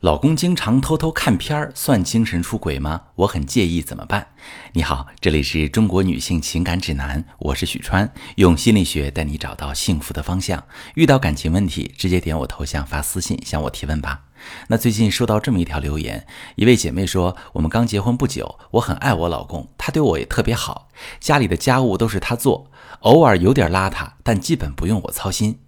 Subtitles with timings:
[0.00, 3.02] 老公经常偷偷看片儿，算精神出轨吗？
[3.16, 4.28] 我很介意，怎么办？
[4.72, 10.64] 你好，这里是中国女性情感指南，我是许川，用心理学带你找到幸福的方向。
[10.94, 14.22] 遇到感情问题，直接点我头像发私信向我提问吧。
[14.68, 20.88] 那最近收到这么一条留言，一位姐妹说，我们刚结婚不久，我很爱我老公，他对我也特别好，
[21.20, 22.70] 家里的家务都是他做，
[23.00, 25.58] 偶尔有点邋遢，但基本不用我操心。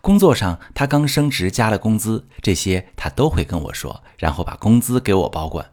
[0.00, 5.70] 工作上，他刚升职加了工资，这些他都会跟我说，然后把工资给我保管。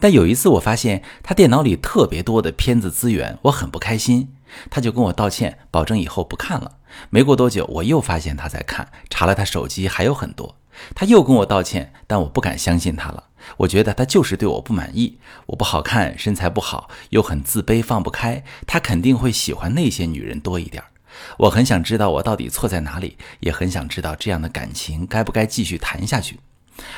[0.00, 4.34] 但有一次，我发现他电脑里特别多的片子资源，我很不开心，
[4.68, 6.78] 他就跟我道歉，保证以后不看了。
[7.08, 10.56] 没过多久，我又发现他在看，查了他手机还有很多，
[10.94, 13.24] 他又跟我道歉，但我不敢相信他了。
[13.58, 20.82] 我觉得他就是对我不满意，我不好看，身材不好，又很自卑，放不开，他肯定会喜欢那些女人多一点。
[21.38, 26.40] 我很想知道我到底错在哪里，也很想知道这样的感情该不该继续谈下去。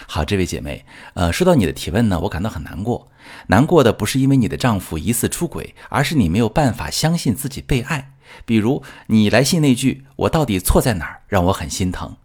[0.06, 0.84] 好，这位姐妹，
[1.14, 3.08] 呃，说到你的提问呢，我感到很难过。
[3.48, 8.12] 难过的不是因为你的丈夫疑似出轨，而是你没有办法相信自己被爱。
[8.44, 12.16] 比如你来信那句“我到底错在哪儿”，让我很心疼。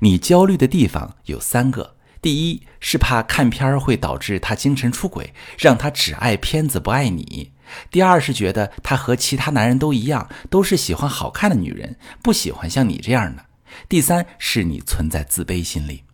[0.00, 7.52] 你焦虑的地方有三个：第一是怕看片儿会导致他精神出轨，让他只爱片子不爱你。
[7.90, 13.46] 第二是觉得他和其他男人都一样，都是喜欢好看的女人，不喜欢像你这样的。
[13.88, 16.04] 第三是你存在自卑心理。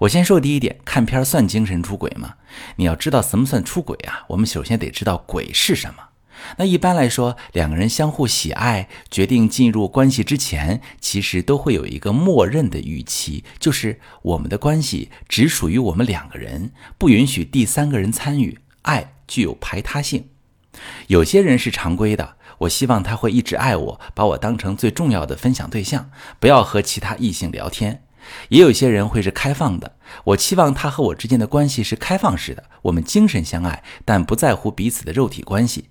[0.00, 2.34] 我先说第一点，看片算精神出轨吗？
[2.76, 4.24] 你要知道什么算出轨啊？
[4.28, 6.02] 我们首先得知道鬼是什么。
[6.58, 20.28] 那一般来说，两个人相互喜爱，决定进入关系之前，其实都会有一个默认的预期，就是我们的关系只属于我们两个人，不允许第三个人参与，爱具有排他性。
[21.08, 28.02] 有些人是常规的，我希望他会一直爱我，把我当成最重要的分享对象，不要和其他异性聊天。
[28.48, 35.90] 也有些人会是开放的，我期望他和我之间的关系是开放式的，我们精神相爱，但不在乎彼此的肉体关系。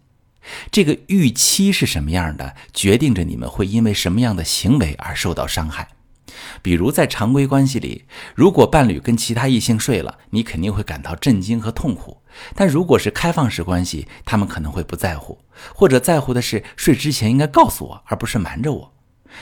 [0.70, 5.88] 这个预期是什么样的，决定着你们会因为什么样的行为而受到伤害。
[6.62, 8.04] 比如在常规关系里，
[8.36, 12.22] 如果伴侣跟其他异性睡了，你肯定会感到震惊和痛苦。
[12.54, 15.40] 但如果是开放式关系，他们可能会不在乎，
[15.74, 18.94] 或者在乎的是睡之前应该告诉我，而不是瞒着我。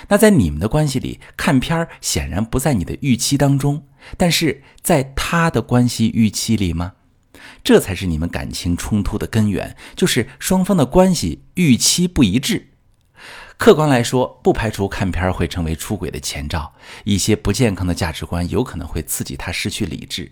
[0.08, 3.86] 那在你们的关系里，看片儿显然不在你的预期当中，
[4.18, 6.94] 但是在他的关系预期里吗？
[7.64, 12.70] 这才是你们感情冲突的根源，就是双方的关系预期不一致。
[13.58, 16.74] 客观来说，不排除看片会成为出轨的前兆。
[17.04, 20.32] 一些不健康的价值观有可能会刺激他失去理智，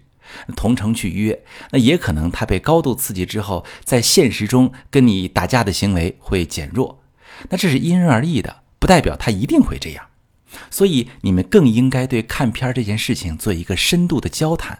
[0.55, 7.03] 同城去约，那也可能他被高度刺激之后，在现实中跟你打架的行为会减弱。
[7.49, 10.05] 那这是因人而异的，不代表他一定会这样。
[10.69, 14.79] 所以你们更应该对看片这件事情做一个深度的交谈。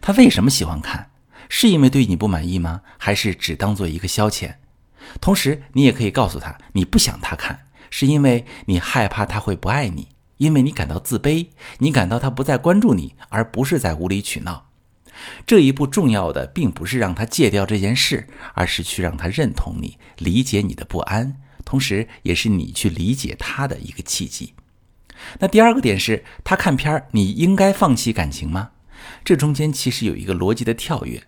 [0.00, 1.10] 他为什么喜欢看？
[1.48, 2.82] 是因为对你不满意吗？
[2.98, 4.54] 还是只当做一个消遣？
[5.20, 7.60] 同时，你也可以告诉他，你不想他看。
[7.90, 11.48] 是因为你害怕他会不爱你，因为你感到自卑，
[11.78, 14.67] 你感到他不再关注你，而不是在无理取闹。
[15.46, 24.54] 这一步重要的并不是让他戒掉这件事，而是去让他认同你，理解你的不安，同时也是你去理解他的一个契机。
[25.40, 28.70] 那第二个点是他看片儿，你应该放弃感情吗？
[29.24, 31.24] 这中间其实有一个逻辑的跳跃。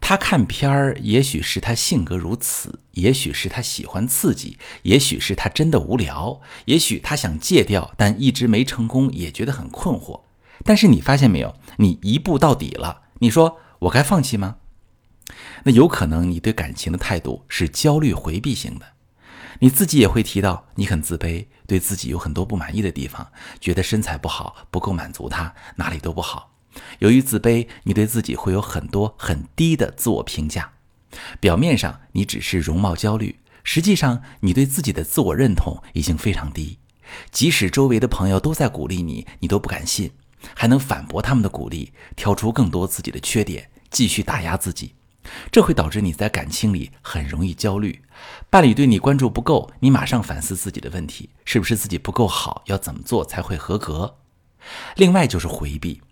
[0.00, 10.20] 他看片儿，也许是他性格如此，也许是他喜欢刺激，也许是他真的无聊，也许他想戒掉，但一直没成功，也觉得很困惑。
[10.64, 13.02] 但是你发现没有，你一步到底了。
[13.20, 14.56] 你说我该放弃吗？
[15.62, 18.86] 那有可能你对感情的态度是焦虑回避型的。
[19.60, 23.28] 你自己也会提到，你很自卑，对自己有很多不满意的地方，
[23.60, 26.50] 觉得身材不好，不够满足他，哪里都不好。
[26.98, 30.72] 由于自卑，你对自己会有很多很低的自我评价。
[31.38, 36.78] 表面上你只是容貌焦虑，实际上你对自己的自我认同已经非常低。
[37.30, 40.10] 即使周围的朋友都在鼓励你，你都不敢信，
[40.54, 44.94] 还能反驳他们的鼓励，挑出更多自己的缺点，继续打压自己。
[45.50, 48.02] 这会导致你在感情里很容易焦虑。
[48.50, 52.62] 伴侣对你关注不够，你马上反思自己的问题，是不是自己不够好？
[52.66, 54.16] 要怎么做才会合格？
[54.96, 56.02] 另外就是回避。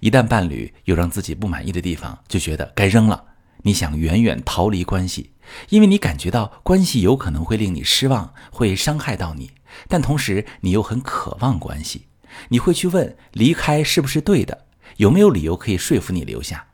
[0.00, 3.24] 一旦伴侣有让自己不满意的地方，就觉得该扔了。
[3.62, 5.32] 你想远远逃离关系，
[5.68, 9.52] 因为你感觉到关系有可能会令你失望，会伤害到你。
[9.86, 12.06] 但同时你又很渴望关系，
[12.48, 14.66] 你会去问离开是不是对的，
[14.96, 16.66] 有没有理由可以说服你留下。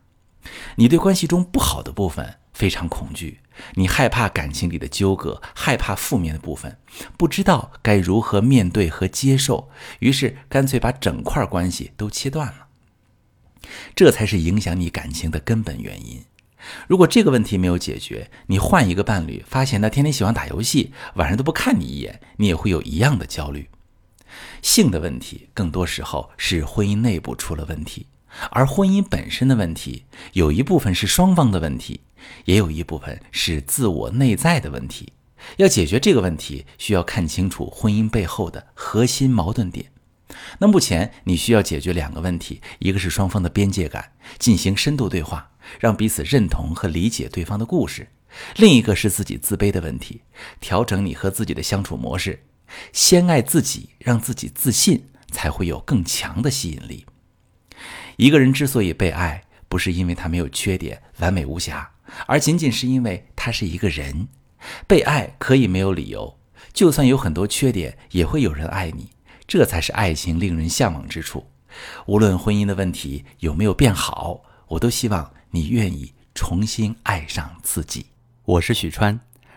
[0.76, 3.40] 你对关系中不好的部分非常恐惧，
[3.74, 6.78] 你害怕感情里的纠葛，害怕负面的部分，
[7.16, 9.68] 不知道该如何面对和接受，
[9.98, 12.66] 于是干脆把整块关系都切断了。
[13.94, 16.22] 这才是影响你感情的根本原因。
[16.86, 23.68] 如果这个问题没有解决，你换一个伴侣，发现他天天喜欢打游戏，晚上都不看你一眼，你也会有一样的焦虑。
[24.62, 28.06] 性的问题，更多时候是婚姻内部出了问题，
[28.50, 32.00] 而婚姻本身的问题，有一部分是双方的问题，
[32.44, 35.12] 也有一部分是自我内在的问题。
[35.58, 39.92] 要解决这个问题，需要看清楚婚姻背后的核心矛盾点。
[40.58, 48.06] 那目前你需要解决两个问题，一个是双方的边界感，进行深度对话，让彼此认同和理解对方的故事；
[48.56, 50.22] 另一个是自己自卑的问题，
[50.58, 52.42] 调整你和自己的相处模式。
[52.92, 57.06] 先爱自己，让自己自信，才会有更强的吸引力。
[58.16, 61.90] 一个人之所以被爱，不是因为他没有缺点、完美无瑕，
[62.26, 64.28] 而仅仅是因为他是一个人。
[64.86, 66.38] 被爱可以没有理由，
[66.72, 69.10] 就算有很多缺点，也会有人爱你。
[69.46, 71.46] 这才是爱情令人向往之处。
[72.06, 78.06] 无论婚姻的问题有没有变好，我都希望你愿意重新爱上自己。
[78.44, 79.20] 我是许川。